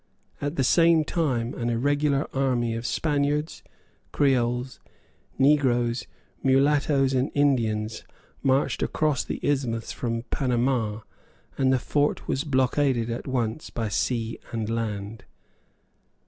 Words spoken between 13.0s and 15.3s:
at once by sea and land.